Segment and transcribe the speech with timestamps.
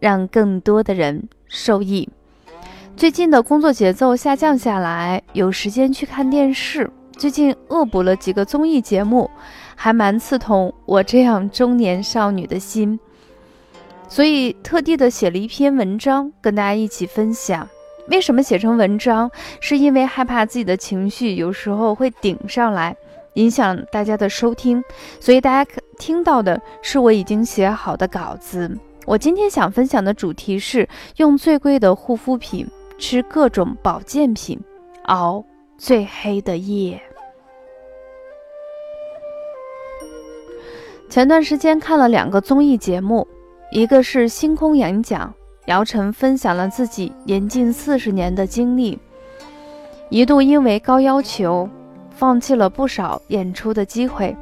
[0.00, 2.08] 让更多的人受益。
[2.96, 6.90] 最近的工作节奏下降下来，有时间去看电视。
[7.16, 9.30] 最近恶补了几个综艺节目，
[9.76, 12.98] 还蛮刺痛我这样中年少女的心，
[14.08, 17.68] 所以特地的写了一篇文章跟大家一起分享。
[18.08, 19.30] 为什么写成文章？
[19.60, 22.96] 是因为害怕自己的情绪有时候会顶上来，
[23.34, 24.82] 影响大家的收听，
[25.20, 28.76] 所以大家可听到的是我已经写好的稿子。
[29.06, 32.66] 我今天想分享的主题是用最贵的护肤品，
[32.98, 34.60] 吃各种保健品，
[35.04, 35.44] 熬
[35.78, 37.00] 最黑的夜。
[41.08, 43.26] 前段时间看了两个综艺节目，
[43.72, 45.28] 一个是《星空演讲》，
[45.66, 48.96] 姚晨分享了自己年近四十年的经历，
[50.08, 51.68] 一度因为高要求，
[52.10, 54.36] 放弃了不少演出的机会，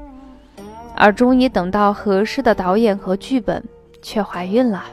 [0.94, 3.64] 而终于等到合适的导演和剧本。
[4.02, 4.84] 却怀孕了。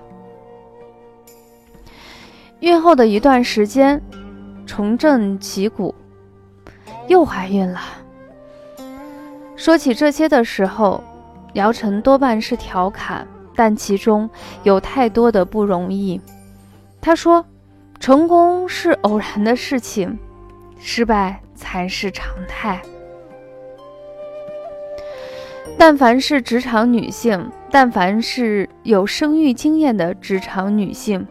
[2.61, 4.02] 孕后的一段时间，
[4.66, 5.94] 重振旗鼓，
[7.08, 7.80] 又怀孕了。
[9.56, 11.03] 说起这些的时候，
[11.53, 14.30] 姚晨多半是调侃，但其中
[14.64, 16.19] 有太多的不容易。
[17.00, 17.45] 他说
[18.00, 20.17] ：“成功是偶然的事情，
[20.80, 22.81] 失败才是常态。”
[25.78, 31.28] 但凡是职场女性，但凡是有生育经验的职场女性，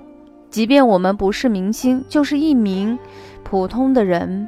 [0.50, 2.98] 即便我们不是明星，就是一名
[3.42, 4.46] 普通的人，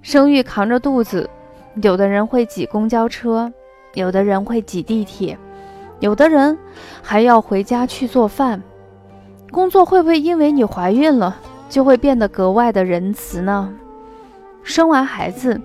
[0.00, 1.28] 生育扛着肚子，
[1.82, 3.52] 有的人会挤公交车，
[3.92, 5.36] 有的人会挤地铁，
[6.00, 6.56] 有的人
[7.02, 8.62] 还要回家去做饭。
[9.50, 11.36] 工作会不会因为你怀孕了，
[11.68, 13.74] 就会变得格外的仁慈呢？
[14.62, 15.60] 生完孩子，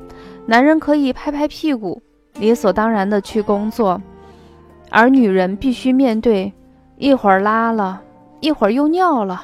[0.46, 2.02] 男人可以拍拍屁股。
[2.42, 4.02] 理所当然的去工作，
[4.90, 6.52] 而女人必须面对
[6.98, 8.02] 一会儿拉了，
[8.40, 9.44] 一会儿又尿了，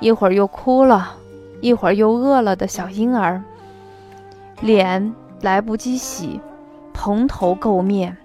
[0.00, 1.16] 一会儿又哭了，
[1.60, 3.42] 一会儿又饿了的小婴儿，
[4.60, 6.40] 脸来不及洗，
[6.92, 8.16] 蓬头垢面，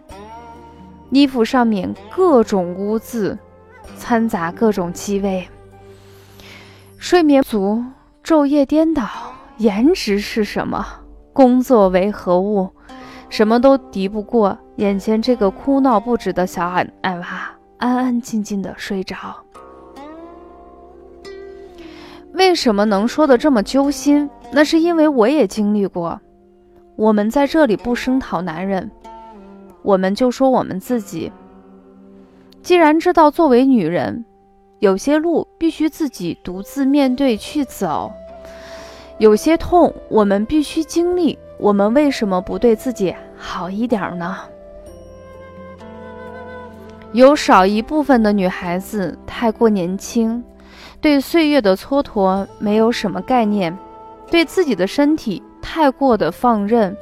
[1.10, 3.38] 衣服上面各种污渍，
[3.98, 5.48] 掺杂各种气味，
[6.98, 7.84] 睡眠不足，
[8.24, 9.08] 昼夜颠倒，
[9.58, 10.86] 颜值是什么？
[11.34, 12.70] 工作为何物？
[13.30, 19.16] 什么都敌不过眼前这个哭闹不止的小矮矮娃，安安静静的睡着。
[22.34, 24.30] 为什么能说的这么揪心？
[24.52, 26.20] 那是因为我也经历过。
[26.96, 28.90] 我们在这里不声讨男人，
[29.84, 31.32] 我们就说我们自己。
[32.62, 34.26] 既然知道作为女人，
[34.80, 38.12] 有些路必须自己独自面对去走，
[39.18, 41.38] 有些痛我们必须经历。
[41.60, 44.38] 我们为什么不对自己好一点呢？
[47.12, 50.42] 有少一部分的女孩子太过年轻，
[51.02, 53.78] 对岁月的蹉跎没有什么概念，
[54.32, 56.96] 对自己的身体太过的放任。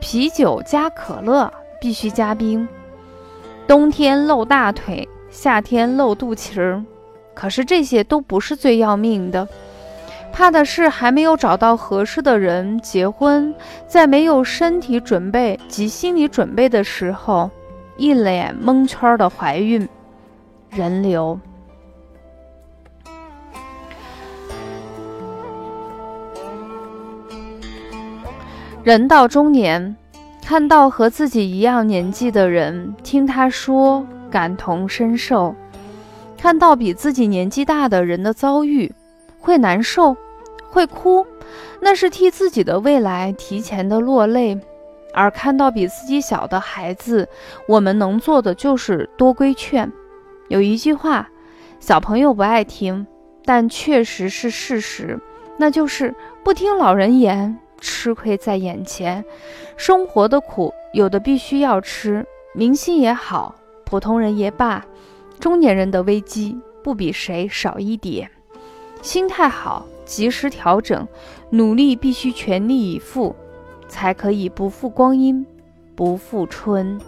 [0.00, 1.50] 啤酒加可乐
[1.80, 2.68] 必须加冰，
[3.66, 6.84] 冬天露大腿，夏天露肚脐儿，
[7.32, 9.48] 可是这些都不是最要命的。
[10.32, 13.54] 怕的是还没有找到合适的人结婚，
[13.86, 17.50] 在没有身体准备及心理准备的时候，
[17.96, 19.86] 一脸蒙圈的怀孕。
[20.70, 21.38] 人流。
[28.82, 29.94] 人到中年，
[30.42, 35.54] 看到和自己一样年纪的人，听他说，感同身受；
[36.38, 38.90] 看到比自己年纪大的人的遭遇。
[39.38, 40.16] 会难受，
[40.72, 41.26] 会哭，
[41.80, 44.58] 那是替自己的未来提前的落泪；
[45.12, 47.28] 而看到比自己小的孩子，
[47.68, 49.92] 我们能做的就是多规劝。
[50.48, 51.28] 有一句话，
[51.78, 53.06] 小朋友不爱听，
[53.44, 55.20] 但确实是事实，
[55.58, 59.22] 那就是不听老人言，吃亏在眼前。
[59.76, 62.24] 生活的苦，有的必须要吃。
[62.54, 63.54] 明星也好，
[63.84, 64.84] 普通人也罢，
[65.38, 68.30] 中年人的危机不比谁少一点。
[69.02, 71.06] 心态好，及时调整
[71.50, 73.34] 努力必须全力以赴
[73.88, 75.44] 才可以不负光阴
[75.94, 76.98] 不负春。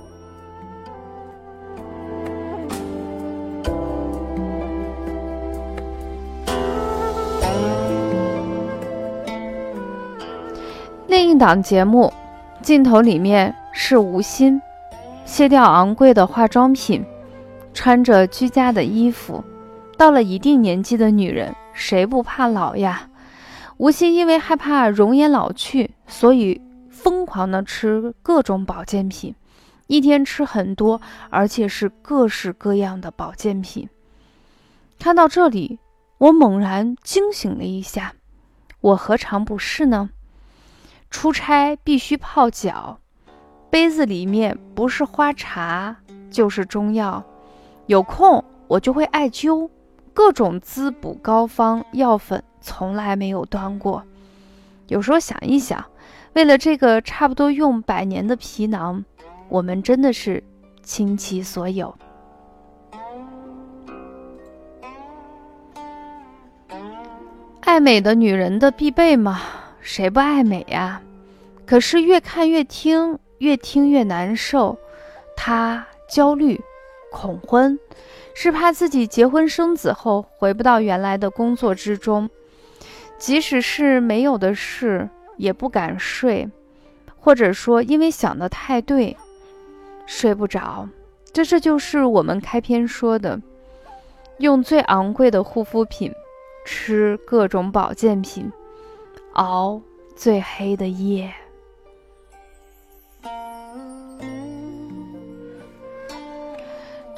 [11.06, 12.12] 另一档节目
[12.60, 14.60] 镜头里面是吴昕
[15.24, 17.04] 卸掉昂贵的化妆品
[17.72, 19.42] 穿着居家的衣服
[19.96, 23.10] 到了一定年纪的女人谁不怕老呀？
[23.76, 29.34] 吴昕因为害怕容颜老去，所以疯狂的吃各种保健品，
[29.88, 33.88] 一天吃很多，而且是各式各样的保健品。
[34.98, 35.80] 看到这里，
[36.18, 38.14] 我猛然惊醒了一下，
[38.80, 40.10] 我何尝不是呢？
[41.10, 43.00] 出差必须泡脚，
[43.70, 45.96] 杯子里面不是花茶
[46.30, 47.24] 就是中药，
[47.86, 49.68] 有空我就会艾灸，
[50.14, 52.42] 各种滋补膏方药粉。
[52.66, 54.02] 从来没有断过。
[54.86, 55.84] 有时候想一想，
[56.32, 59.04] 为了这个差不多用百年的皮囊，
[59.50, 60.42] 我们真的是
[60.82, 61.94] 倾其所有。
[67.60, 69.42] 爱美的女人的必备嘛，
[69.80, 71.02] 谁不爱美呀？
[71.66, 74.78] 可是越看越听，越听越难受。
[75.36, 76.58] 她焦虑、
[77.14, 77.78] 恐婚，
[78.34, 82.28] 是怕自己结婚生子后回不到原来的工作之中。
[83.16, 86.50] 即使是没有的事，也不敢睡，
[87.16, 89.16] 或者说因为想的太对，
[90.04, 90.88] 睡不着。
[91.32, 93.40] 这这就是我们开篇说的，
[94.38, 96.12] 用最昂贵的护肤品，
[96.66, 98.50] 吃各种保健品，
[99.34, 99.80] 熬
[100.16, 101.32] 最黑的夜。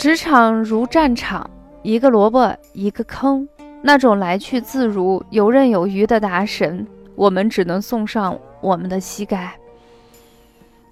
[0.06, 1.50] 职场如战场，
[1.82, 3.48] 一个萝卜一个坑。
[3.82, 6.86] 那种来去自如、游刃有余的达神，
[7.16, 9.58] 我们只能送上我们的膝盖。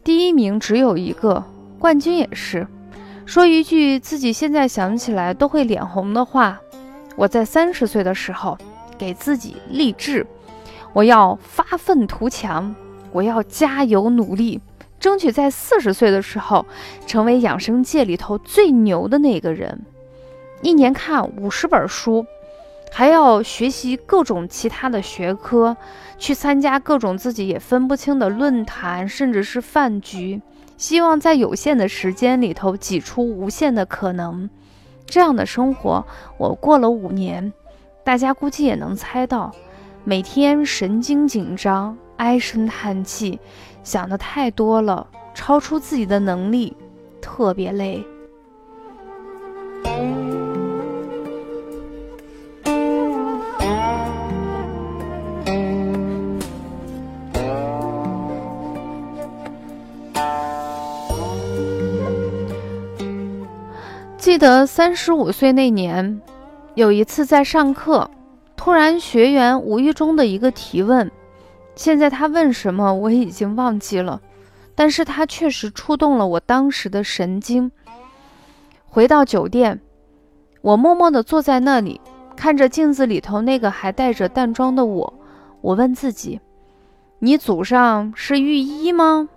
[0.02, 1.44] 第一名只有一个，
[1.78, 2.66] 冠军也是。
[3.24, 6.60] 说一句自己现在想起来都会脸红的话：
[7.14, 8.58] 我在三十岁的时候
[8.98, 10.26] 给自己励志，
[10.92, 12.74] 我要发愤图强，
[13.12, 14.60] 我要加油努力，
[15.04, 16.64] 争取在四十岁的时候
[17.06, 19.84] 成为养生界里头最牛的那个人。
[20.62, 22.24] 一年看五十本书。
[22.90, 25.76] 还要学习各种其他的学科，
[26.16, 30.40] 去参加各种自己也分不清的论坛，甚至是饭局，
[30.76, 34.48] 希望在有限的时间里头挤出无限的可能。
[35.06, 36.06] 这样的生活
[36.38, 37.52] 我过了五年，
[38.04, 39.50] 大家估计也能猜到，
[40.04, 43.38] 每天神经紧张，唉声叹气，
[43.82, 46.76] 想的太多了，超出自己的能力，
[47.20, 48.04] 特别累。
[64.16, 66.20] 记得三十五岁那年，
[66.74, 68.10] 有一次在上课，
[68.56, 71.10] 突然学员无意中的一个提问，
[71.74, 74.20] 现在他问什么我已经忘记了，
[74.74, 77.70] 但是他确实触动了我当时的神经。
[78.86, 79.80] 回到酒店，
[80.60, 82.00] 我默默地坐在那里，
[82.36, 85.14] 看着镜子里头那个还带着淡妆的我，
[85.60, 86.40] 我问自己
[87.18, 89.28] ：“你祖上是御医吗？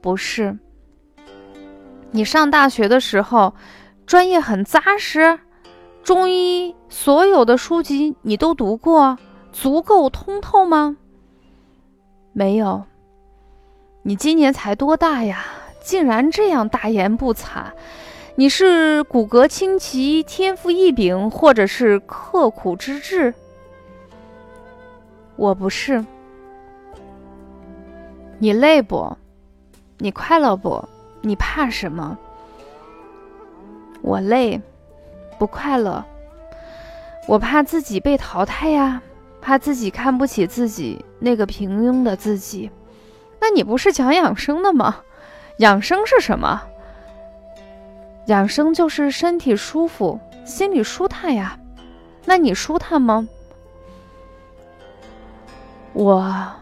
[0.00, 0.58] 不是。
[2.10, 3.54] 你上大学的时候。”
[4.04, 5.38] 专业很扎实，
[6.02, 9.16] 中医所有的书籍你都读过，
[9.52, 10.96] 足够通透吗？
[12.32, 12.84] 没有。
[14.02, 15.44] 你今年才多大呀？
[15.80, 17.64] 竟然这样大言不惭！
[18.36, 23.34] 你是骨骼清奇、天赋异禀，或者是刻苦之至？
[25.34, 26.04] 我不是。
[28.38, 29.16] 你累不？
[29.98, 30.88] 你快乐不？
[31.20, 32.16] 你怕什么？
[34.02, 34.60] 我累，
[35.38, 36.04] 不快乐。
[37.26, 39.02] 我怕自己被淘汰呀，
[39.42, 42.70] 怕自己看不起自己那个平庸的自己。
[43.40, 45.00] 那你不是讲养生的吗？
[45.58, 46.62] 养生是什么？
[48.26, 51.58] 养生就是身体舒服，心里舒坦呀。
[52.24, 53.28] 那你舒坦吗？
[55.92, 56.61] 我。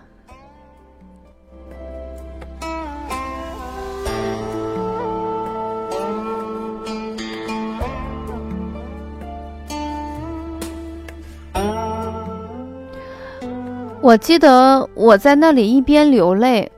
[14.02, 16.72] 我记得我在那里一边流泪，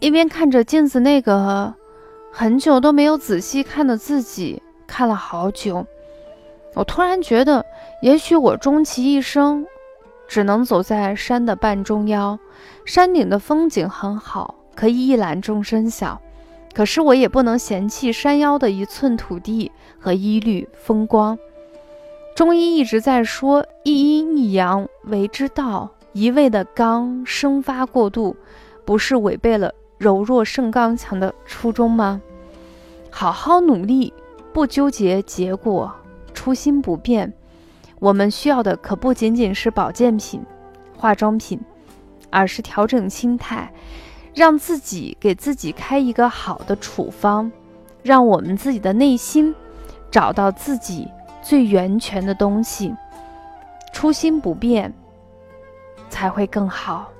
[0.00, 1.74] 一边看着镜子那个
[2.32, 5.86] 很久都没有仔细看的自己，看了好久。
[6.74, 7.62] 我突然觉得，
[8.00, 9.66] 也许我终其一生
[10.26, 12.38] 只能走在山的半中央。
[12.86, 16.18] 山顶的风景很好，可以一览众山小，
[16.72, 21.38] 可是我也不能嫌弃山腰的一寸土地和一缕风光。
[22.34, 25.90] 中医一直在说一阴一阳为之道。
[26.16, 28.34] 一味的刚生发过度，
[28.86, 32.22] 不是违背了柔弱胜刚强的初衷吗？
[33.10, 34.14] 好好努力，
[34.50, 35.94] 不纠结结果，
[36.32, 37.30] 初心不变。
[37.98, 40.40] 我们需要的可不仅仅是保健品、
[40.96, 41.60] 化妆品，
[42.30, 43.70] 而是调整心态，
[44.34, 47.52] 让自己给自己开一个好的处方，
[48.02, 49.54] 让我们自己的内心
[50.10, 51.06] 找到自己
[51.42, 52.94] 最源泉的东西。
[53.92, 54.94] 初心不变，
[56.16, 57.12] 才会更好。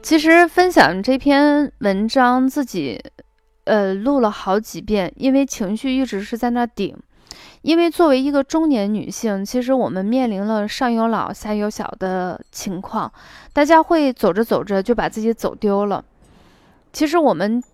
[0.00, 3.02] 其实分享这篇文章，自己
[3.64, 6.96] 呃录了好几遍，因为情绪一直是在那顶。
[7.64, 13.10] 因为作为一个中年女性，其实我们面临了上有老下有小的情况，
[13.54, 16.04] 大家会走着走着就把自己走丢了。
[16.92, 17.64] 其实我们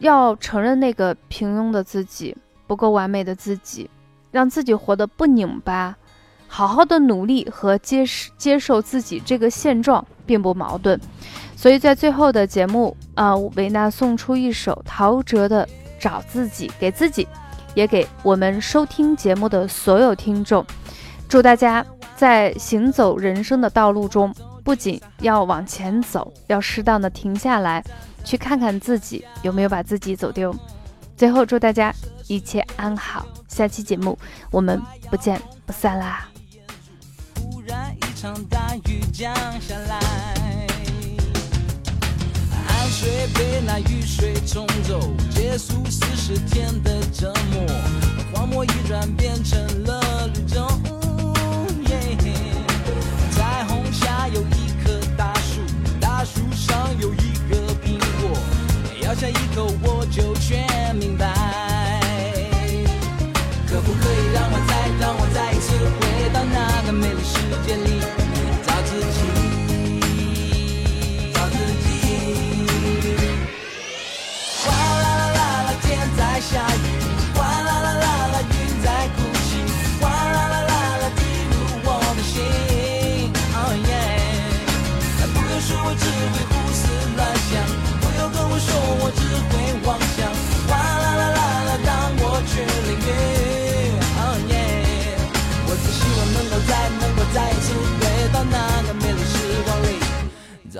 [0.00, 3.88] 要承认那个平庸的自己，不够完美的自己，
[4.32, 5.96] 让自己活得不拧巴，
[6.48, 11.00] 好好的努力和接受接受自己这个现状并不矛盾。
[11.54, 15.64] 所以在最后的节目啊，维娜送出一首陶喆的
[16.00, 17.28] 《找自己》，给自己，
[17.78, 20.66] 也给我们收听节目的所有听众。
[21.28, 27.80] 祝大家在行走人生的道路中，不仅要往前走，要适当的停下来，
[28.24, 30.52] 去看看自己有没有把自己走丢。
[31.16, 31.94] 最后祝大家
[32.26, 34.18] 一切安好，下期节目
[34.50, 36.28] 我们不见不散啦！
[37.32, 40.47] 突然一场大雨降下来。
[42.90, 44.98] 水被那雨水冲走，
[45.30, 47.66] 结束四十天的折磨，
[48.32, 50.97] 荒漠一转变成了绿洲。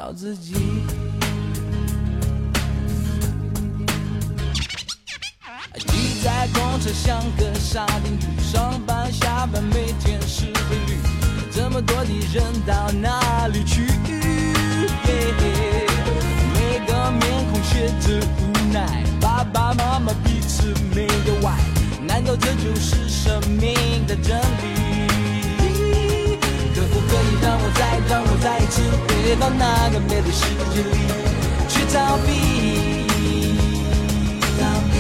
[0.09, 0.55] 找自己。
[5.87, 10.97] 挤在公车像个沙丁鱼，上班下班每天是规律，
[11.53, 13.83] 这么多的人到哪里去？
[16.55, 21.59] 每个面孔写着无奈，爸爸妈妈彼此没有爱，
[22.07, 24.78] 难道这就是生命的真理？
[29.29, 30.43] 回到那个美丽世
[30.73, 30.91] 界里
[31.69, 33.05] 去逃避。
[34.59, 34.95] 逃避。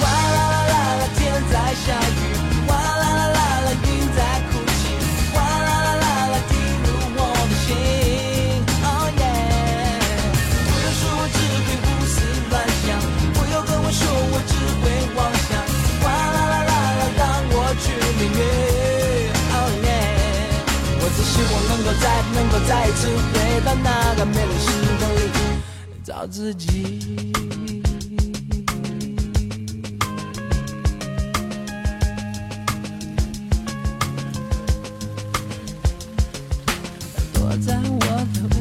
[0.00, 1.20] 哗啦啦啦啦，天
[1.52, 2.23] 在下雨。
[22.84, 25.18] 再次回到那个美丽时光里
[26.04, 27.32] 找自己。
[37.32, 38.00] 躲在我
[38.34, 38.53] 的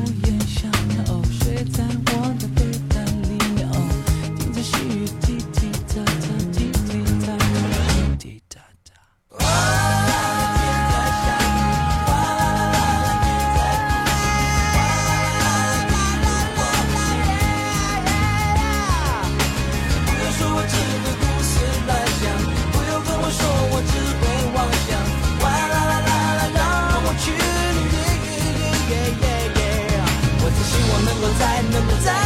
[31.25, 32.22] 我才能不再。